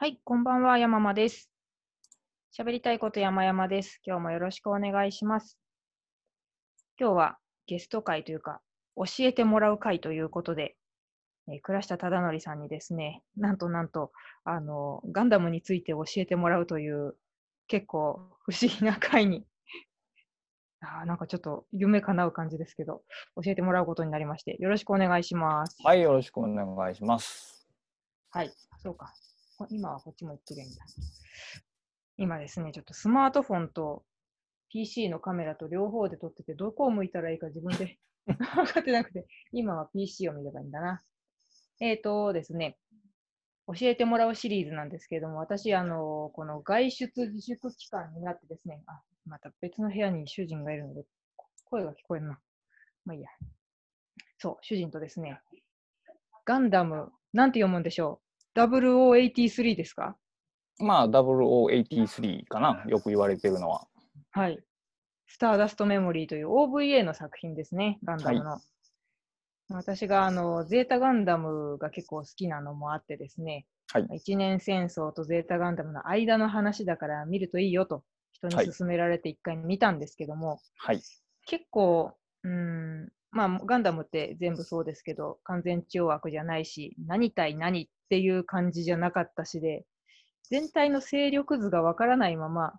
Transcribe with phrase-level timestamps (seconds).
[0.00, 1.50] はい、こんばんは、山間です。
[2.56, 4.00] 喋りたいこと山々です。
[4.06, 5.58] 今日もよろしくお願いします。
[7.00, 8.60] 今日はゲスト会というか、
[8.94, 10.76] 教えてもらう会ということで、
[11.48, 14.12] えー倉下忠則さんにですね、なんとなんと、
[14.44, 17.16] あの、ガンダムについて教えてもらうという、
[17.66, 19.48] 結構不思議な会に、
[20.78, 23.02] あーなんかちょっと夢叶う感じですけど、
[23.42, 25.76] 教えてもらうことになりまして、よろしくお願いします。
[25.82, 27.68] はい、よろしくお願いします。
[28.30, 29.12] はい、そうか。
[29.58, 30.84] こ今はこっちも言ってるんだ。
[32.16, 34.04] 今ですね、ちょっとスマートフォンと
[34.70, 38.36] PC のカメラと両方で撮ってて、どこを向いたらいいか自分で 分
[38.72, 41.02] かってなくて、今は PC を見ればいいんだな。
[41.80, 42.78] えーとですね、
[43.66, 51.04] 教えてもらうシリーズなんですけれども、私、あの、この外出自粛期間になってですね、あ、また別の部屋に主人がいるので、
[51.64, 52.40] 声が聞こえるな。
[53.04, 53.28] まあいいや。
[54.38, 55.40] そう、主人とですね、
[56.44, 58.27] ガンダム、なんて読むんでしょう
[58.66, 60.16] ?0083 ですか？
[60.78, 63.86] まあ、0083かな、よく言われてるのは。
[64.30, 64.58] はい。
[65.26, 68.60] スターダストメモリーという OVA の作品ですね、ガンダムの。
[69.70, 81.02] 私があのゼータガンダムが結構好きなのもあってですね、はい一年戦争とゼータガンダムの間の話だから見るといいよと人にはい勧められて一回見たんですけども、はい。
[81.46, 82.12] 結構、
[82.44, 89.84] うーん、まあ、ガンダムって全部そうですけど、完全懲悪じゃないし、何対何っていう感じじゃなかったしで、
[90.50, 92.72] 全体の勢力図がわからないまま、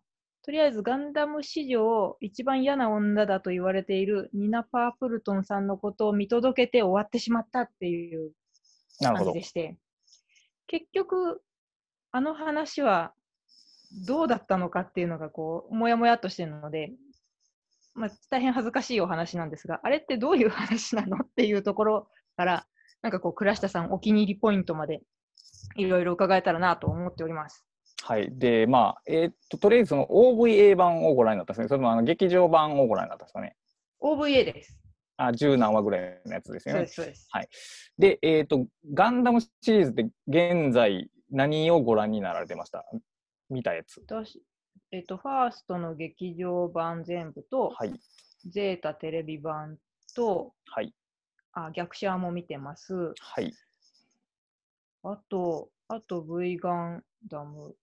[0.43, 8.31] とりあえずガンダム史上一番嫌な女だと言われているニナ・パープルトンさんのことを見届けて終わってしまったっていう
[9.03, 9.43] 感じで。
[9.43, 9.77] して、
[10.67, 11.41] 結局、
[12.11, 13.13] あの話は
[14.07, 16.93] どうだったのかっていうのが、こう、もやもやっとしてるので、
[17.93, 22.65] まあ、大変恥ずかしいお話なんですが、あれってどういう話なのっていうところから、
[23.01, 25.01] なんかこう、倉下さんお気に入りポイントまで
[25.75, 27.65] いろいろ伺えたらなと思っております。
[28.03, 28.29] はい。
[28.31, 31.67] で、まあ、えーっと、とりあえずその OVA 版をご覧になったんですね。
[31.67, 33.55] それともあの劇場版をご覧になったんですかね。
[34.01, 34.79] OVA です。
[35.17, 37.13] あ、十何話ぐらいのやつですよねそうで。
[37.15, 37.93] す、そうです。
[37.97, 42.85] で、えーっと、ガンダムシリーズって現在何をご覧になられてました？
[43.49, 43.99] 見たやつ。
[44.07, 44.41] 私
[44.91, 47.93] えっと、ファーストの劇場版全部と、はい。
[48.47, 49.77] ゼータテレビ版
[50.15, 50.93] と、はい。
[51.51, 53.13] あ逆シャアも見てます。
[53.19, 53.53] はい。
[55.03, 57.75] あと、あと V ガンダム、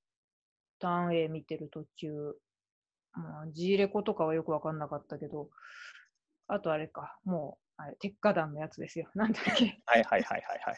[0.81, 2.35] ターン A 見てる途中、
[3.13, 5.49] まあ、G レコとかはよくわかんなかったけど、
[6.49, 9.09] あとあれか、もう、あれ、鉄火団のやつですよ。
[9.15, 10.77] なんだっけ、はいはいはいはいはいはい。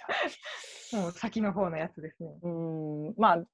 [0.97, 2.39] もう先の方のやつですね。
[2.43, 3.45] うーんまあ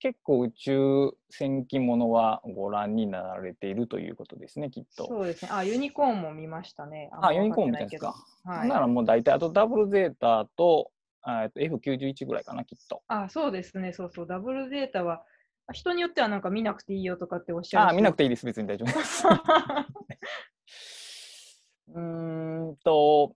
[0.00, 5.06] 結構宇宙戦記ものはご覧になられているということですねきっと。
[5.06, 5.50] そうですね。
[5.52, 7.10] あ、ユニコーンも見ましたね。
[7.20, 8.14] あユニコーンわかってないみたいですか。
[8.44, 8.68] はい。
[8.68, 10.90] ならもう大体あとダブルゼータと
[11.22, 13.02] あえっと F91 ぐらいかなきっと。
[13.08, 13.92] あ、そうですね。
[13.92, 14.26] そうそう。
[14.26, 15.24] ダブルデータは、
[15.72, 18.18] 人によってはなんか見なくていいよとかっておっしゃるあ見なくて。
[18.18, 19.24] ていいです別に大丈夫です。
[21.88, 23.34] うーんと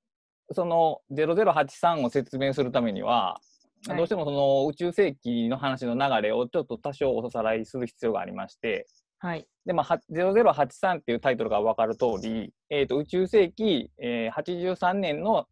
[0.52, 3.40] その0083を説明するためには、
[3.88, 8.86] はいどうしてもその宇宙世紀の話の流れをちょっと多少おさらいする必要がありまして。
[9.18, 9.46] はい。
[9.66, 15.46] で、まあ、は0083っていうタイトルが分かる通り、えー、と宇宙世紀、えー、83年の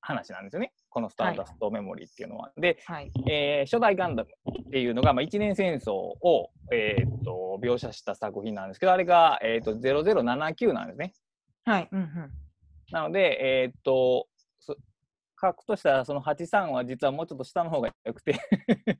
[0.00, 0.72] 話なんですよね。
[0.88, 2.50] このスターダストメモリーっていうのは。
[2.56, 3.10] で、はい。
[3.30, 11.12] えー初代ガンダムっていうのが、まあ、一年戦争を、えー、と描写した作品なんですけど、あれが、えー、と0079なんですね。
[11.64, 11.88] はい。
[11.92, 12.30] うんうん。
[12.90, 14.26] なので、えっ、と、
[14.60, 14.76] そ
[15.40, 18.38] 書くとしたら、その83は実はもうちょっと下の方がよくて、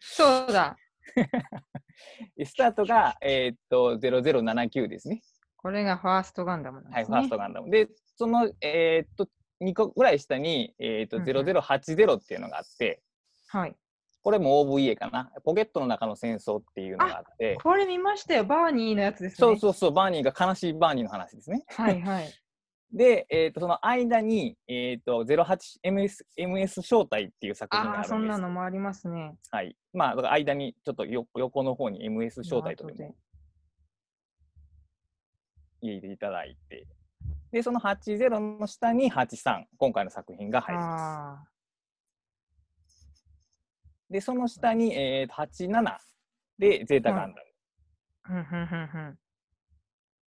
[0.00, 0.76] そうだ。
[2.44, 5.22] スタートが、えっ、と0079ですね。
[5.56, 7.16] これがファーストガンダムなんはい、ですね。
[7.18, 7.70] ファーストガンダム。
[7.70, 9.28] で、その、えーっと、
[9.62, 13.02] 2個ぐらい下に、えーっと、うんうん0080っていうのがあって、
[13.48, 13.76] はい。
[14.22, 15.32] これも OVA かな。
[15.44, 18.44] ポケットの中の戦争っていうのがあって、これ見ましたよ。
[18.44, 19.36] バーニーのやつですね。
[19.36, 21.64] そうそうそう、バーニーが悲しいバーニーの話ですね。
[21.68, 22.30] はいはい。
[22.92, 28.10] で、えーっと、その間に、えーっと、08MS MS 招待っていう作品がああ、あるんです。
[28.10, 29.36] そんなのもありますね。
[29.50, 29.76] はい。
[29.92, 33.14] まあ、だから間にちょっとよ横の方に MS 招待とでも
[35.80, 36.86] 入れていただいて、
[37.52, 41.02] で、その80の下に83、今回の作品が入ります。
[41.02, 41.44] あ
[44.10, 45.96] で、その下に、えー、87
[46.58, 47.50] でゼータガンダム。
[48.24, 48.32] あ。
[48.34, 49.18] うんふんふんふん。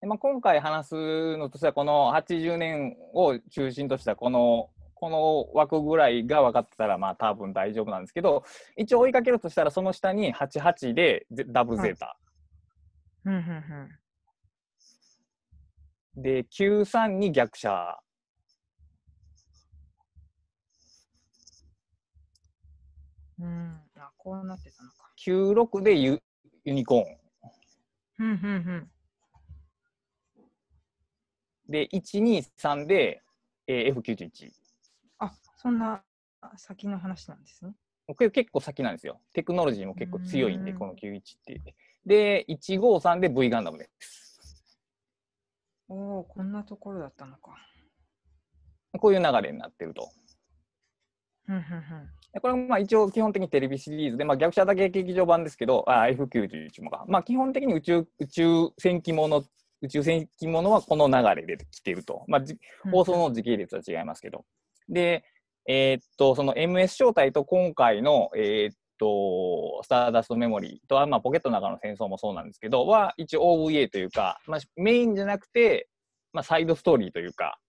[0.03, 8.43] でまあ、今回話すのとしては、この80年を中心としたこの、この枠ぐらいが分かってたら、まあ多分大丈夫なんですけど、
[8.75, 12.17] 一応追いかけるとしたら、その下に88でゼダブゼータ。
[16.17, 17.97] で、93に逆者。
[23.39, 23.79] うん。
[23.95, 24.11] な。
[24.17, 25.13] こうなってたのか。
[25.25, 26.19] 96でユ
[26.65, 27.05] ユニコーン。
[28.19, 28.89] うんうんうん。
[31.67, 33.21] で、123で、
[33.67, 34.51] えー F91。
[35.19, 36.03] あ、そんな
[36.57, 37.73] 先の話なんですね。
[38.17, 39.21] 結構先なんですよ。
[39.33, 41.75] テクノロジーも結構強いんで、うんこの91って。
[42.05, 44.77] で、153で V ガンダムです。
[45.87, 47.55] おお、こんなところだったのか。
[48.99, 50.09] こういう流れになってると。
[51.47, 51.63] うんうんうん。
[52.33, 57.05] でこれもまあ一応基本的にテレビシリーズで、まあ、逆者だけ劇場版ですけど、あ F91 もか。
[57.07, 59.43] まあ基本的に宇宙宇宙戦記物、
[59.83, 62.23] 宇宙戦記物はこの流れで来てると。
[62.27, 62.57] まあじ
[62.91, 64.45] 放送の時系列は違いますけど。
[64.87, 65.25] で、
[65.67, 75.89] えーっと、その MS 招待と今回の、えーっと、スターダストメモリーとは、まあ、ポケットの中の戦争もそうなんですけど、は一応 OVA というか、まあ、メインじゃなくて、
[76.31, 77.59] まあ、サイドストーリーというか、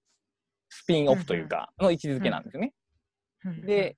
[0.69, 2.73] スピンオフというか、の位置づけなんですよね。
[3.65, 3.97] で、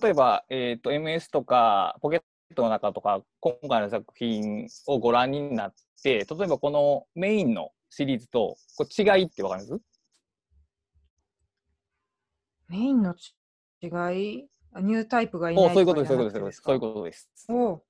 [0.00, 2.22] 例えば、えーっと、MS とか、ポケッ
[2.54, 9.82] トの中とか、今回の作品をご覧になって、例えばこのメインのシリーズと、これ違いってわかります？
[12.68, 13.14] メインの
[13.82, 14.48] 違い？
[14.72, 17.28] あニュータイプがいないおそういうことです、そういうことです、そういうこことです。
[17.46, 17.82] とおお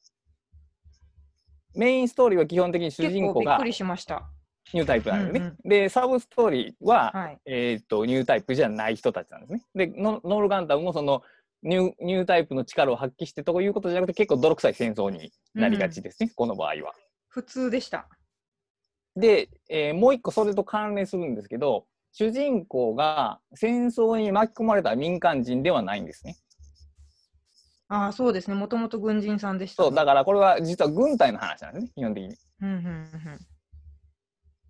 [1.74, 4.30] メインストーリーは基本的に主結人公が構びっくりしました。
[4.72, 5.38] ニュータイプなんですね。
[5.40, 7.38] うんうんで、サブストーリーは、はい。
[7.46, 9.62] えーっと、ニュータイプじゃない人たちなんですね。
[9.74, 11.22] で、ノノールガンダムもその
[11.66, 16.94] ニュー、ニュータイプの力を発揮してということじゃなくて、結構泥臭い戦争になりがちですね、この場合は。
[17.28, 18.08] 普通でした。
[19.16, 26.36] で、えーもう一個それと関連するんですけど、主人公が戦争に巻き込まれた民間人ではないんですね。
[27.88, 28.54] ああ、そうですね。
[28.54, 29.88] もともと軍人さんでした、ね。
[29.88, 32.36] そう、だからこれは実は軍隊の話なんですね、基本的に。
[32.62, 33.55] うんうんうん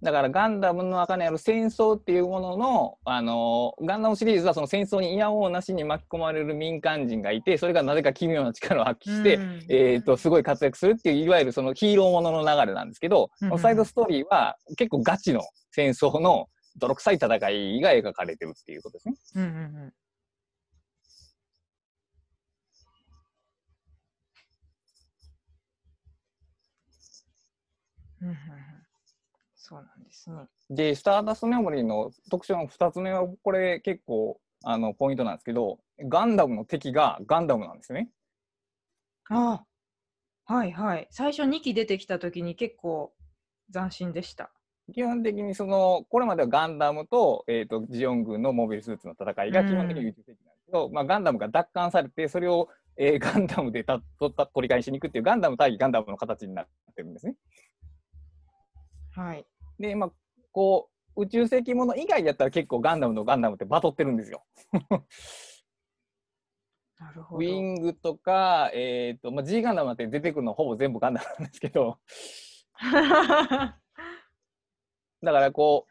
[0.06, 9.67] だからガンダムの中にある戦争っていうものの、あのーガンダムシリーズはその戦争にいやおうなしに巻き込まれる民間人がいて、それがなぜか奇妙な力を発揮して、うん。
[9.69, 13.58] えー、とすごい活躍するっていういわゆるそのヒーローものの流れなんですけど、うん。
[13.58, 15.41] サイドストーリーは結構ガチの
[15.73, 19.14] 戦争の泥臭い戦いが描かれてるっていうことですね。
[19.35, 19.93] うんうんうん。
[28.23, 28.95] うんうんうん
[29.68, 30.36] そうなんですね。
[30.70, 38.08] で、スターダストメモリーの特徴の2つ目は、これ結構あのポイントなんですけど、ガンダムの敵がガンダムなんですね。
[39.28, 39.64] あ
[40.46, 41.08] あ、はいはい。
[41.10, 43.12] 最初2機出てきたときに結構
[43.72, 44.52] 斬新でした。
[44.94, 57.34] 基本的にその、これまではガンダムと,、えー、とジオン軍のモビルスーツの戦いが基本的に宇宙的なんですけど、まあ、ガンダムが奪還されて、それを、えーガンダムでたとた取り返しに行くっていうガンダム対ガンダムの形になってるんですね。
[59.16, 59.46] はい。
[59.78, 60.11] で、まあ、
[60.52, 64.44] こう、宇宙世紀もの以外やったら結構ガンダムのガンダムってバトってるんですよ。
[66.99, 67.44] なるほど。
[67.44, 71.99] ウィングとか、えーとまあ、G ガンダムなんて出てくるのほぼ全部ガンダムなんですけど、
[75.23, 75.87] だからこ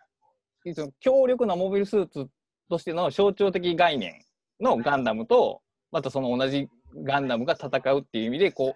[0.66, 2.28] う、その強力なモビルスーツ
[2.70, 4.26] としての象徴的概念
[4.60, 5.62] のガンダムと、
[5.92, 6.70] またその同じ
[7.04, 8.76] ガンダムが戦うっていう意味で、こ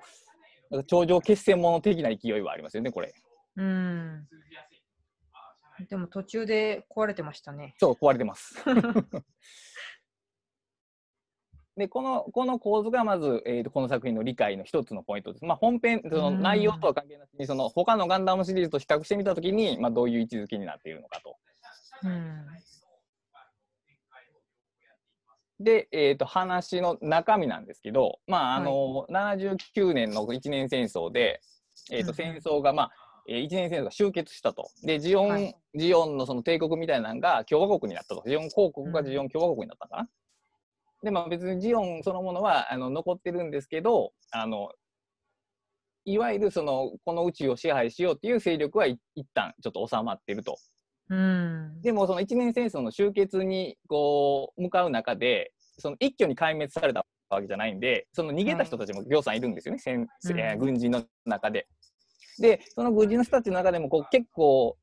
[0.72, 3.14] う、頂上決戦者的な勢いはありますよね、これ。
[3.56, 4.28] うん。
[5.88, 7.76] でも途中で壊れてましたね。
[7.78, 8.56] そう、壊れてます。
[11.78, 15.46] で、この、この構図がまず、えーと、この作品の理解の一つのポイントです。
[15.46, 21.38] まあ、本編、そのうん内容とは関係なしに、その他のガンダムシリーズと比較してみたときに、まあ、どういう位置づけになっているのかと。
[22.04, 22.46] うん。
[25.60, 31.42] で、えー、と話の中身なんですけど、まああの79年の一年戦争で、
[31.92, 32.92] えー、と戦争が、まあ
[33.30, 34.70] えー一年戦争が終結したと。
[34.84, 38.24] で、ジオン、はいジオンのその帝国みたいなのが共和国になったと。
[38.26, 40.10] ジオン公国がうんジオン共和国になったのかな。
[41.04, 44.72] で、まあ別にジオンそのものはあの残ってるんですけど、あの
[46.06, 50.58] いわゆるそのこの宇宙を支配しようっていう勢力はい一旦ちょっと収まってると。
[51.10, 51.82] うん。
[51.82, 61.68] でもその一年戦争の終結にこう向かう中でその一挙に壊滅されたわけじゃないんでその逃げた人たちもぎょうさんいるんですよね、戦うんえー軍人の中で。
[62.42, 64.78] でその軍人の人たちの中でもこう結構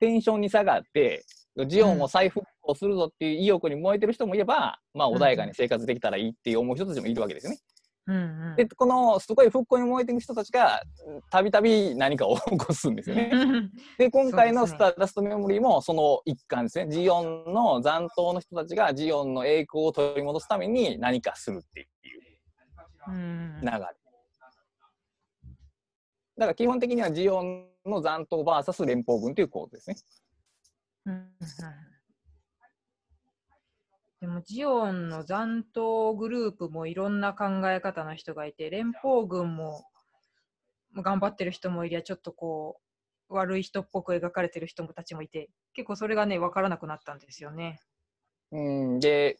[0.00, 1.24] テンションに下がって
[1.66, 7.58] ジオンを再復興するぞっていう意欲に燃えてる人もいれば、まあ、穏やかに生活できたらいいっていう思う人たちもいるわけですよね。
[8.06, 10.82] うんうんでこのすごい復興に燃えてる人たちが
[11.30, 13.30] たびたび何かを起こすんですよね。
[13.98, 16.90] で、今回のスターダストメモリーもその一環ですね。
[16.90, 21.86] ジオンの残党の人たちがジオンの栄光を取り戻すために何かするっていう
[23.08, 24.03] うん流れ。
[26.36, 29.96] だから基本的にはジオンの残党 VS 連邦軍という構図ですね。
[34.20, 39.84] でもジオンの残党グループもいろんな考え方の人がいて、連邦軍も
[40.96, 42.80] 頑張ってる人もいりゃ、ちょっとこ
[43.28, 47.80] う、悪い人っぽく描かれてる人たちもいて、結構それがね、分からなくなったんですよね。
[48.50, 48.60] う
[48.96, 49.38] ん、で、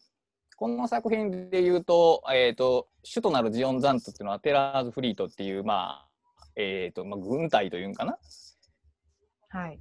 [0.57, 6.09] この作品で言うと、えっ、と、主となるジオンザントっていうのは、テラーズフリートっていう、まあ、
[6.57, 8.19] えっ、と、まあ、軍隊というんかな。
[9.49, 9.81] はい。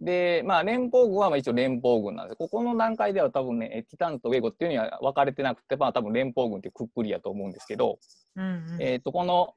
[0.00, 2.36] で、まあ、連邦軍はまあ一応連邦軍なんです。
[2.36, 7.98] ここの段階では多分ね、えティタンズとウェーゴっていうには分かれてなくて、まあ、多分連邦軍っていうくっくりやと思うんですけど、
[8.36, 9.54] うんうんえっ、と、この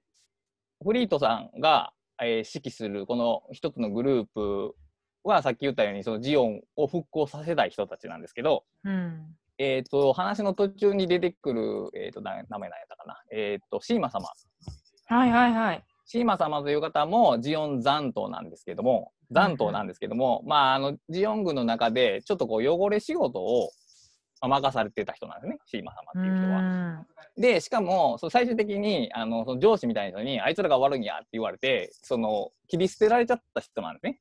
[0.84, 4.76] フリートさんが、えー指揮するこの一つのグループ
[5.24, 13.22] は、さっき言ったように、そのジオンを復興させたい人たちなんですけど、うんえっ、と、話の途中に出てくる、えっ、と、な名前何やったかな。
[13.32, 14.28] えっ、と、シーマ様。
[15.08, 15.84] はいはいはい。
[16.06, 23.70] シーマ様という方もジオン残党なんですけども、残党なんですけども、まあ、あの、ジオン軍の中で、ちょっとこう、汚れ仕事を
[24.42, 26.62] まあ任されてた人なんですね、シーマ様っていう人は。
[26.62, 27.06] は。
[27.38, 34.20] で、しかも、そう最終的に、あの、その上司みたいな人に、あいつらが悪いんやって言われて、その、切り捨てられちゃった人なんですね。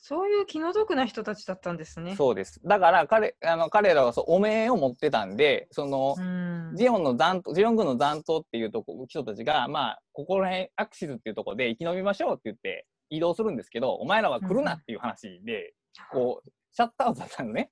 [0.00, 2.14] そういう気の毒な人たちだったんですね。
[2.16, 2.60] そうです。
[2.64, 6.72] だから、彼、あの、彼らはそう、お名を持ってたんで、その、うん。
[6.76, 15.74] ジオンの残党、ジオン軍の残党っていうとこ人たちが、まあ、ここら辺、アクシズっていうところで生き延びましょうって言って移動するんですけど、お前らは来るなっていう話で、
[16.12, 17.70] こう、シャットアウトだったのね。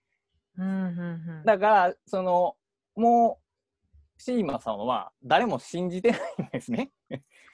[0.58, 0.98] うんうん
[1.38, 1.42] うん。
[1.44, 2.56] だから、その、
[2.96, 6.90] もう、シーマさんは誰も信じてないんですね。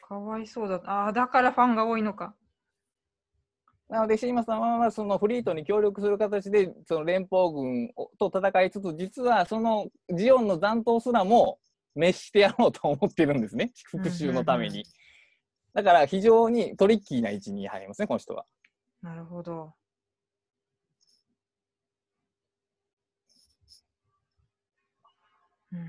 [0.08, 0.80] かわいそうだ。
[0.86, 2.34] ああ、だからファンが多いのか。
[3.92, 11.58] なので、シーマさんは、そのフリートに協力する形で、その連邦軍と戦いつつ、実はそのジオンの残党すらも
[11.94, 13.70] 滅してやろうと思ってるんですね。
[13.84, 14.86] 復讐のために。
[15.74, 18.46] だから、非常にトリッキーな位置にいますね、この人は。
[19.02, 19.74] なるほど。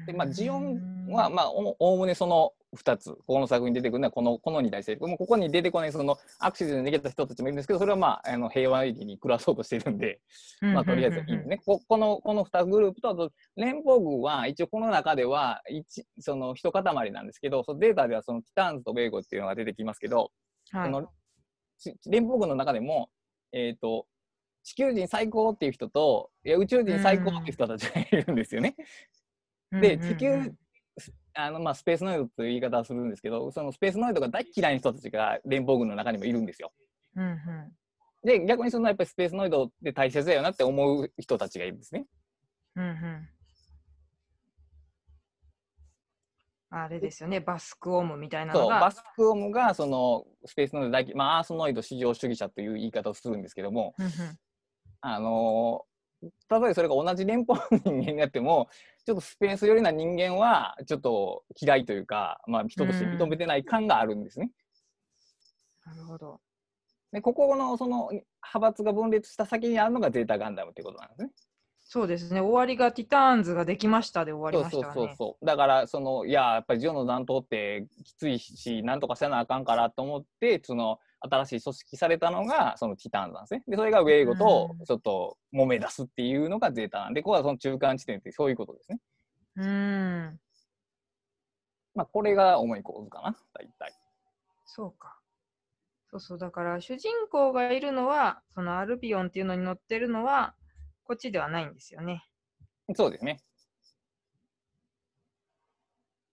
[0.07, 5.08] で、まあ、ジオンは、まあ、おおおむねその2つ、この作品に出てくるのは、この、この2大勢力。
[5.08, 10.20] もうここに出てこない、その、アクシデントで逃げた人たちもいるんですけど、それはまあ、あの平和に暮らそうとしてるんで、
[10.62, 11.60] まあ、とりあえずいいんですね。
[11.65, 20.32] ここの、この2グループと、あと、連邦軍は、一応この中では、一、その、一塊なんですけど、そのデータでは、その、ティターンズとベーゴっていうのが出てきますけど、
[20.72, 21.10] はいその、
[21.77, 23.10] ち連邦軍の中でも、
[23.51, 24.08] えっ、と、
[24.63, 28.75] 地球人最高っていう人と、いや、宇宙人最高っていう人たちがいるんですよね。
[29.72, 30.53] で、地球、
[31.36, 36.72] あのまあ、スペースノイドという言い方をするんですけど、そのスペースノイドが大嫌いな人たちが連邦軍の中にもいるんですよ。
[37.16, 37.38] うんうん
[38.24, 42.06] で、逆にそのやっぱりスペースノイドって大切だよなって思う人たちがいるんですね。
[42.75, 43.30] うんうん
[46.75, 48.80] あれですよね、バスクオムみたいなのそう、が。
[48.80, 54.12] バスクオムがそのスペースノイド大まあ、アースノイド至上主義者という言い方をするんですけども、うんうん
[55.02, 55.94] あのー
[56.50, 58.70] 例えばそれが同じ連邦の人間になっても、
[59.05, 64.51] ちょっとスペース寄りな人間は、ちょっと嫌いというか、まあ、人として認めてない感があるんですね。
[65.86, 66.39] なるほど。
[67.12, 71.29] で、ここのその派閥が分裂した先にあるのがゼータガンダムっていうことなんですね。
[71.86, 74.93] そうですね、終わりがティターンズができましたで終わりましたね。
[74.95, 75.45] そうそうそう。
[75.45, 81.00] だから、その、いや、やっぱりジオの残党ってきついし、なんとかせなあかんからと思って、その、
[81.30, 83.63] 新しい組織されたのが、そのティターンズなんですね。
[83.68, 89.00] で、それがウェイゴとうんちょっと揉め出すっていうのがゼータなんで、ここはその中間地点ってそういうことですね。
[89.56, 90.39] うーん、
[91.96, 93.94] まあ、これが重い構図かな、大体。
[94.65, 95.20] そうか。
[96.10, 100.56] そうそう、だから主人公がいるのは、そのアルビオンっていうのに乗ってるのは、
[101.03, 102.25] こっちではないんですよね。
[102.96, 103.39] そうですね。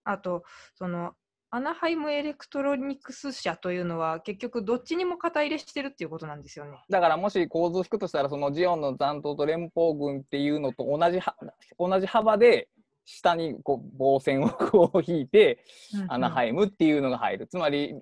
[0.03, 0.43] あと、
[0.75, 1.15] その、
[1.53, 6.81] アナハイムエレクトロニクス社というのは、結局どっちにも肩入れしてるっていうことなんですよね。
[6.89, 11.35] だからもし構図を引くとしたら、そのジオンの残党と連邦軍っていうのと同じは
[11.77, 12.69] 同じ幅で、
[13.03, 15.65] 下にこう棒線をこう引いて、
[16.07, 17.47] アナハイムっていうのが入る。
[17.47, 18.01] つまり、う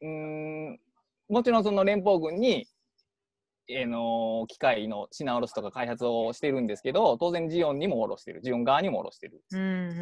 [0.00, 0.78] ーん
[1.28, 2.68] もちろんその連邦軍に、
[3.66, 8.40] えーの機械の品卸しとか開発をしてるんですけど、当然ジオンにも下ろしてる。
[8.42, 9.42] ジオン側にも下ろしてる。
[9.52, 9.96] うんうんうんう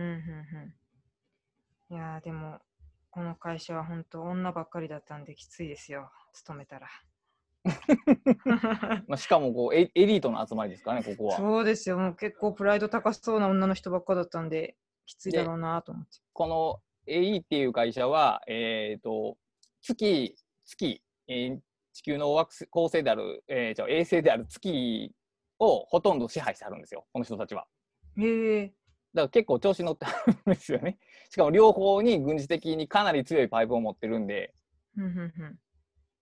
[0.66, 0.74] ん。
[1.90, 2.58] いやーでも、
[3.10, 6.88] この会社は本当女ばっかりだったんできついですよ、勤めたら。
[9.06, 11.36] まあ、しかもこうエエリートの集まりですからね、ここは。
[11.36, 14.76] そうですよ、もう結構プライド高そうな女の人ばっかだったんで、
[15.06, 16.18] きついだろうなと思って。
[16.32, 19.38] この AE っていう会社は、えっ、と、
[19.80, 21.60] 月、月、えー
[21.94, 25.12] 地球の惑星恒星である、えーじゃあ衛星である月
[25.58, 27.66] をほとんど支配してあるんですよ、この人たちは。
[28.16, 28.72] へえ
[29.14, 30.98] だから結構調子乗ってあるんですよね。
[31.30, 34.54] しかも両方に軍事的にかなり強いパイプを持ってるんで、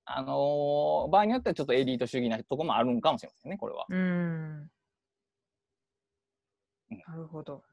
[0.05, 3.87] あのー場合によってはちょっとエリート主義なとこもあるんかもしれませんね、これは。
[3.89, 4.71] うん。
[6.91, 7.65] なるほど。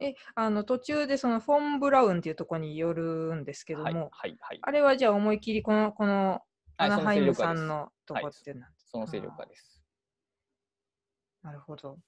[0.00, 4.58] え、あの途中でそのフォン・ブラウンっていうところによるんですけども、はいはいはい。
[4.62, 6.42] あれはじゃあ思いっきりこのこのはい
[6.76, 9.82] アナハイムさんそののとこっていうの、その勢力化です。
[11.42, 11.98] なるほど。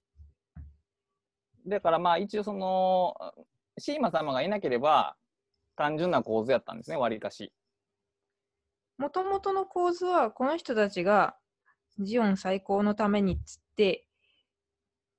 [1.70, 3.14] だからまあ一応その
[3.78, 5.16] シーマ様がいなければ
[5.76, 7.52] 単純な構図やったんですね、わりかし。
[8.98, 11.36] もともとの構図はこの人たちが
[11.98, 14.04] ジオン最高のためにっつって、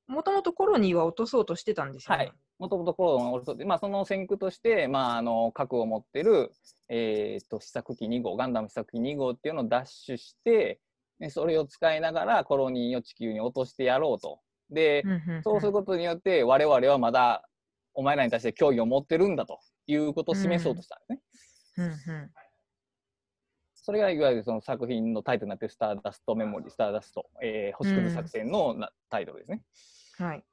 [0.07, 2.25] もともとコロニーは落とそうとしてたんですよね。
[2.25, 2.33] はい。
[2.59, 6.51] もともとコロナをまあ、その先駆として、まあ、あの核を持ってる、
[6.89, 10.79] えー、と試作機2号ガンダム試作機2号っていうのを奪取して
[11.19, 14.41] でそれを使いながらコロニーを地球に落としてやろうと。
[14.71, 17.43] で、うんうんうんそうすることによって我々はまだ
[17.93, 21.21] お前らに対して脅威を持ってるんだということを示そうとしたんで
[21.75, 21.87] すね。
[22.07, 22.31] うんうん
[23.83, 29.63] それがいわゆるその作品のタイトルになってるスターダストメモリー、スターダスト、えー星屑作戦のな、タイトルですね。
[30.19, 30.43] はい。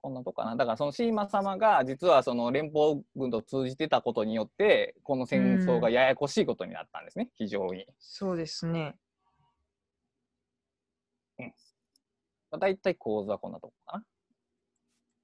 [0.00, 0.54] こんなとこかな。
[0.54, 7.84] だからそのシーマ様が実はその連邦軍と通じてたことによって、この戦争がややこしいことになったんですね、非常に。
[7.98, 8.96] そうですね。
[12.52, 14.04] まあ、大体構図はこんなとこかな。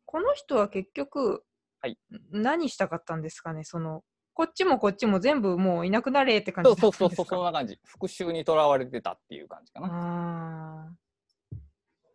[0.07, 1.45] この人は結局、
[1.81, 1.97] はい
[2.33, 3.63] 何したかったんですかね？
[3.63, 4.03] その
[4.35, 7.79] こっちもこっちも全部もういなくなれって感じだそうそうそう、そんな感じ。
[7.85, 10.97] 復讐にとらわれてたっていう感じかな。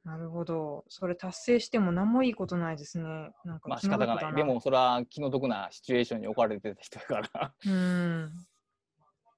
[0.03, 0.83] なるほど。
[0.89, 3.05] それ達成しても何もいいことないですね。
[3.45, 4.35] なんかまあ仕方がない。
[4.35, 7.53] でもそれは気の毒なシチュエーションに置かれてた人だから。
[7.65, 8.31] うん。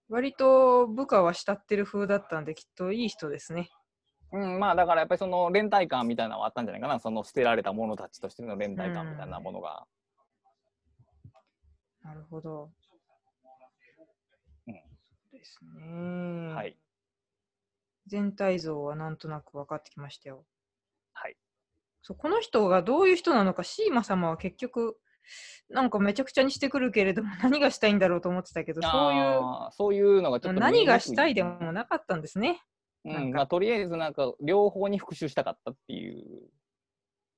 [0.09, 3.69] 割と部下は慕ってる風だったんで、きっといい人ですね。
[4.31, 6.99] うん、まあだからやっぱりその連帯感みたいなのはあったんじゃないかな。
[6.99, 9.85] その捨てられた者たちとしての連帯感みたいなものが。
[12.03, 12.63] なるほど。
[14.67, 14.73] うん
[15.31, 16.53] そうですね。
[16.53, 16.77] はい。
[18.07, 20.45] 全体像はなんとなく分かってきましたよ。
[21.13, 21.37] はい。
[22.01, 24.97] そうこの人がどういう人なのか、シーマ様は結局、
[25.69, 32.61] なんかめちゃくちゃにしてくるけれども、 何がしたいんだろうと思ってたけど、そういう、そういうのがちょっと何がしたいでもなかったんですね。
[33.05, 36.25] うん、まあとりあえずなんか両方に復讐したかったっていう。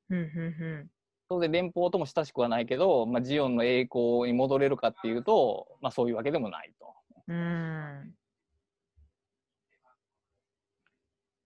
[0.10, 0.89] うんうん
[1.30, 6.93] 当然連邦とも親しくはないけど、まあ、ジオンの栄光に戻れるかっていうと、まあ、そういうわけでもないと。
[7.27, 7.36] うん。
[7.36, 8.13] うん。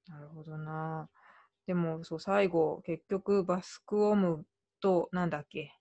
[0.08, 1.10] なるほどな。
[1.66, 4.46] でも、そう、最後、結局、バスクオム
[4.82, 5.74] と、なんだっけ、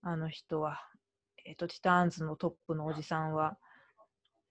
[0.00, 0.80] あの人は、
[1.44, 3.56] えっ、と、ティターンズのトップのおじさんは、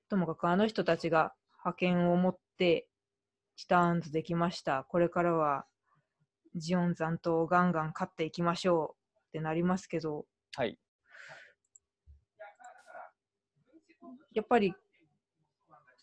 [0.10, 1.34] ともかくあの人たちが
[1.66, 2.88] 派遣を持って、
[3.58, 4.86] ティターンズできました。
[4.90, 5.66] これからは、
[6.56, 10.78] ジオン残党をガンガン勝っていきましょうってなりますけど、はい。
[14.34, 14.74] やっぱり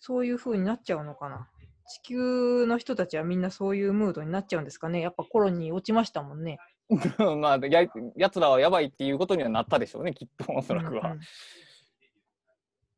[0.01, 1.49] そういう風になっちゃうのかな。
[1.87, 5.01] 地球の人たちはみんなそういうムードになっちゃうんですかね。
[5.01, 6.59] やっぱコロニー落ちましたもんね。
[7.39, 11.13] まあややつらはやばいっていうことにはなったでしょうねきっとおそらくは。
[11.13, 11.21] うん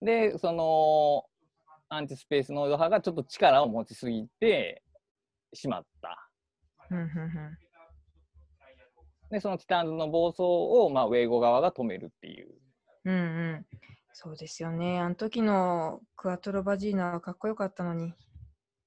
[0.02, 1.24] でその
[1.90, 4.82] アンチスペースノイド派がちょっと力を持ちすぎて
[5.52, 6.30] しまった。
[9.30, 12.48] でそのティターンズの暴走を、まあ、ウェイゴ側が止めるっていう。
[13.04, 13.66] うんうん
[14.12, 14.98] そうですよね。
[14.98, 18.12] あの時のクアトロバジーナはかっこよかったのに。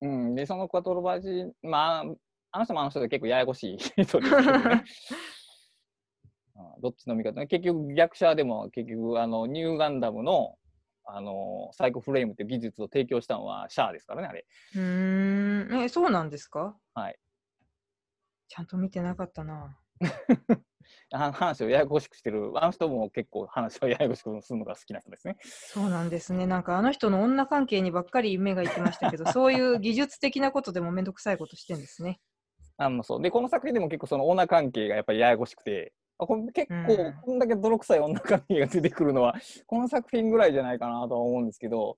[0.02, 2.06] うん、でそのクワトロバジまあ
[2.52, 4.84] あの人もあの人で結構ややこしい人ですけどね。
[6.56, 7.40] うんどっちの味方？
[7.40, 10.56] ね結局逆者でも結局あのニューガンダムの
[11.06, 14.46] あのサイコフレームっていう技術を提供したのはシャアですからねあれ。
[14.76, 15.84] うーん。
[15.84, 16.76] え、そうなんですか？
[16.94, 17.20] はい。
[18.48, 19.78] ちゃんと見てなかったな。
[21.14, 25.38] あ話をややこしくしてるあの人も結構話をややこしくするのが好きな人ですね。
[25.42, 26.46] そうなんですね。
[26.46, 32.20] なんかあの人の女関係にばっかり目がいってましたけど、 そういう技術的なことでもめんどくさいことしてんですね。
[32.78, 39.36] あのそうでこの作品でも結構その女関係がやっぱりややこしくてあこれ結構うんこんだけ泥臭い女関係が出てくるのは
[39.68, 41.98] この作品ぐらいじゃないかなとは思うんですけど、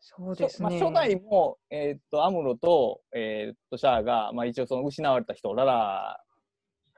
[0.00, 0.68] そうですね。
[0.68, 6.22] まあ、初代も、えーっとアムロと,、えーっとシャアが、まあ、一応その失われた人ララ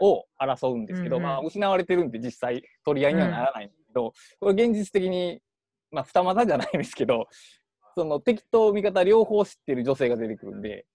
[0.01, 5.41] を争うんですけど、うんうんまあ、失われてるんで実際取り合いにはならないんですけど、これ現実的に、
[5.91, 7.27] まあ、二股じゃないですけど
[7.95, 10.87] その敵と味方両方知ってる女性が出てくるんで。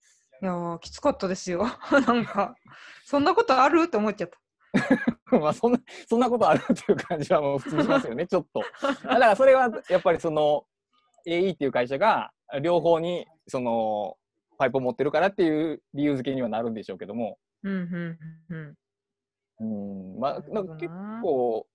[0.42, 1.66] いやーきつかったですよ。
[2.08, 2.56] なんか、
[3.06, 3.84] そんなことある？
[3.84, 4.38] って思っちゃった。
[5.32, 8.62] まあそんなそんなことあるという感じはもう普通にしますよね、 ちょっと。
[8.82, 10.66] だからそれはやっぱりその
[11.28, 14.18] AE っていう会社が両方にその
[14.58, 17.38] パイプを持ってるからっていう理由付けにはなるんでしょうけども、
[19.60, 20.90] うんまあ、結
[21.22, 21.68] 構、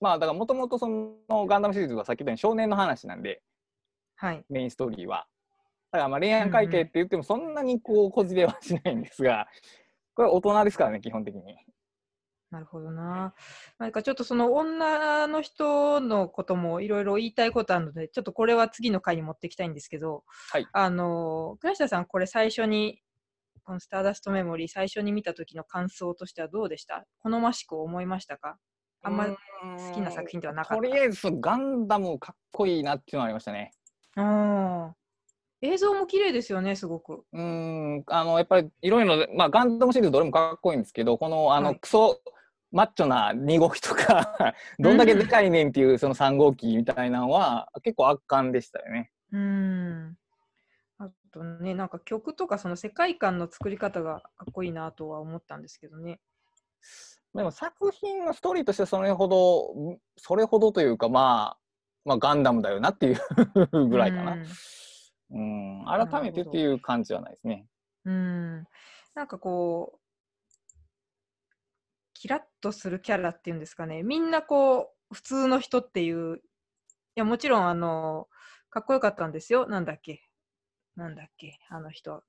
[0.00, 3.42] まあだからもともとそのガンダムシリーズはさっき言ったように少年の話なんで、
[4.16, 4.44] はい。
[4.50, 5.26] メインストーリーは。
[5.92, 9.48] だからまあ恋愛関係って言ってもそんなにこうこじれはしないんですが、
[10.14, 11.56] これ大人ですからね、基本的に。
[12.50, 13.32] なるほどな。
[13.78, 20.66] なんかちょっとその女の人のこともいろいろ言いたいことあるので、ちょっとこれは次の回に持っていきたいんですけど、はい。
[20.72, 23.00] あの、倉下さん、これ最初に、
[23.62, 27.04] このスターダストメモリー最初に見た時の感想としてはどうでした？
[27.22, 28.56] 好ましく思いましたか？
[29.02, 29.36] あんまり
[29.88, 30.82] 好きな作品ではなかった。
[30.82, 33.70] とりあえず、ガンダムかっこいいなっていうのはありましたね。
[34.16, 34.94] うん
[35.62, 37.22] 映像も綺麗ですよね、すごく。
[37.34, 41.78] うん、あの、やっぱりいろいろ、まあ、ガンダムシリーズどれもかっこいいんですけど、この、あの、はい。
[41.78, 42.18] クソ、
[42.72, 49.10] マッチョな2号機とか、どんだけでかいねんっていうその3号機みたいなのは、結構圧巻でしたよね。
[49.32, 50.16] うん。
[50.98, 56.20] あとね、なんか曲とかその世界観の作り方がかっこいいなとは思ったんですけどね。
[57.34, 61.58] でも作品のストーリーとしてそれほど、それほどというか、まあ、
[62.04, 64.36] まあ、ガンダムだよなっていうぐらいかな。
[65.32, 67.66] うん、改めてっていう感じはないですね。
[68.04, 68.14] うん。
[68.14, 68.16] う
[68.62, 68.66] ん。
[69.14, 69.99] なんかこう、
[72.20, 74.02] キラッとするキャラっていうんですかね。
[74.02, 76.40] みんなこう、普通の人っていう、い
[77.14, 78.28] や、もちろんあの、
[78.68, 79.66] かっこよかったんですよ。
[79.66, 80.20] なんだっけ。
[80.96, 81.58] なんだっけ。
[81.70, 82.22] あの人。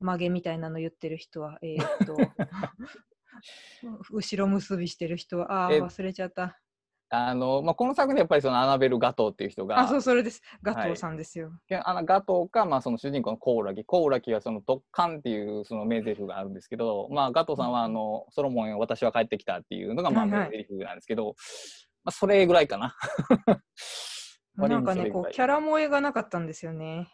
[0.00, 2.16] 曲げみたいなの言ってる人は、えーっと、
[4.10, 6.58] 後ろ結びしてる人は、ああ、え忘れちゃった。
[7.14, 10.40] あの、まあ、この作品でやっぱりそのアナベル・ガトーっていう人が、あ、そう、それです。
[10.62, 11.52] ガトーさんですよ。
[11.68, 13.84] であのガトーか、まあ、その主人公のコウラギ。
[13.84, 21.34] コウラギはそのドッカンっていうその名台詞があるんですけど、まあ、ガトーさんはあのソロモンよ私は帰ってきたっていうのがまあはいはい名台詞なんですけど、
[22.02, 22.96] まあ、それぐらいかな。
[24.56, 27.08] なんかね、こ、うキャラ萌えがなかったんですよね。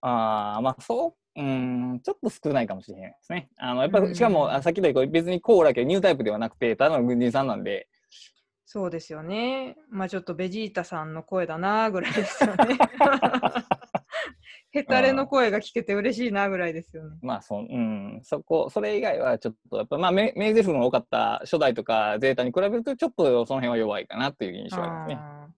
[0.00, 3.48] ああ、まあそう、うん、ちょっと少ないかもしれないですね。
[3.58, 7.88] あのやっぱしかも、あさっき言ったように別にコウラギはニュータイプではなくて、ただの軍人さんなんで、
[8.72, 9.74] そうですよね。
[9.90, 12.78] まあちょっとベジータさんの声だなぐらいですよね。
[14.70, 17.18] ヘタレの声が聞けて嬉しいなぐらいですよね。
[17.20, 25.54] まあそ、うん、そこ、それ以外はちょっと、やっぱ、まあ、名名台詞の多かった初代とかゼータに比べると、ちょっとその辺は弱いかなっていう印象がありますね。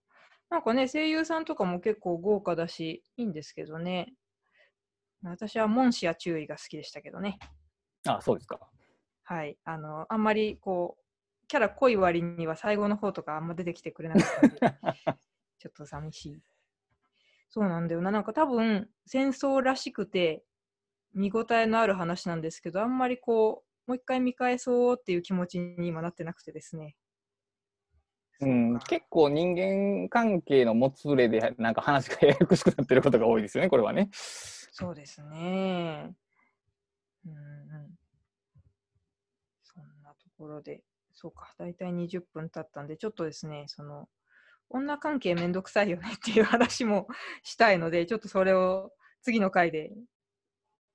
[0.48, 4.14] なんかね、声優さんとかも結構豪華だし、いいんですけどね。
[5.22, 7.38] 私はモンシア注意が好きでしたけどね。
[8.06, 8.58] あそうですか。
[9.24, 9.58] はい。
[9.64, 11.01] あの、あんまりこう、
[11.52, 14.56] キャラ濃い割には最後の方とかあんま出てきてくれなかったんで、
[15.60, 16.42] ちょっと寂しい。
[17.50, 18.10] そうなんだよな。
[18.10, 20.42] なんか多分、戦争らしくて、
[21.12, 26.96] 見応えのある話なんですけど、あんまりこう、もう一回見返そうっていう気持ちに今なってなくてですね。
[28.40, 34.08] うん、結構人間関係のもつれで、なんか話がややこしくなってることが多いですよね、これはね。
[34.14, 36.16] そうですね。
[37.26, 37.98] うんうん。
[39.62, 40.82] そんなところで、
[41.22, 44.08] そうか、だいたい20分経ったんで、ちょっとですね、その、
[44.70, 47.06] 女関係めんどくさいよね っていう話も
[47.44, 49.92] したいので、ちょっとそれを次の回で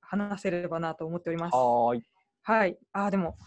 [0.01, 1.55] 話せればなと思っております。
[1.55, 2.03] はーい。
[2.43, 2.77] はい。
[2.91, 3.37] あー、でも、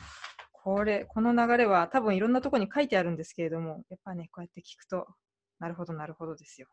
[0.52, 5.06] これ、この流れは多分いろんなところに書いてあるんですけれども、やっぱね、こうやって聞くと、
[5.58, 6.68] なるほど、なるほどですよ。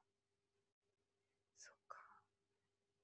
[1.58, 1.98] そうか。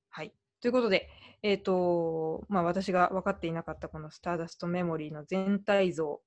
[0.10, 0.34] はい。
[0.62, 1.10] ということで、
[1.42, 6.22] えっ、と、まあ私が分かっていなかったこのスターダストメモリーの全体像を、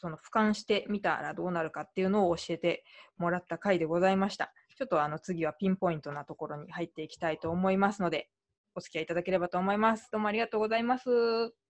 [0.00, 2.84] その俯瞰してみたらどうなるかっていうのを教えて
[3.16, 4.52] もらった回でございました。
[4.76, 8.30] ちょっとあの次はピンポイントなところに入っていきたいと思いますので、
[8.74, 10.08] お付き合いいただければと思います。
[10.12, 11.10] どうもありがとうございます。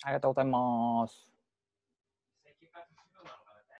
[0.03, 1.38] ありがとうございます。